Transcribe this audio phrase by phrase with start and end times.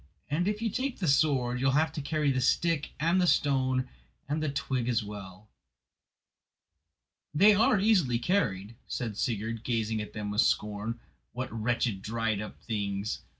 [0.31, 3.27] And if you take the sword you will have to carry the stick and the
[3.27, 3.87] stone
[4.27, 5.47] and the twig as well."
[7.35, 10.99] "They are easily carried," said Sigurd, gazing at them with scorn;
[11.33, 13.19] "what wretched dried up things!